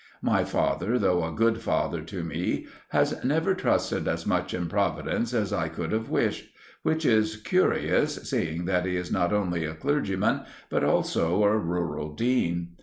[0.23, 5.31] My father, though a good father to me, has never trusted as much in Providence
[5.31, 9.75] as I could have wished; which is curious, seeing that he is not only a
[9.75, 10.41] clergyman
[10.71, 12.69] but also a rural dean.